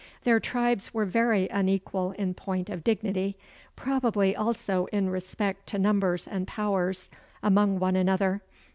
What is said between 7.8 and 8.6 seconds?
another.